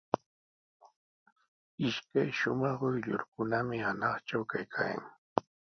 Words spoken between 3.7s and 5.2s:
hunaqtraw kaykaayan.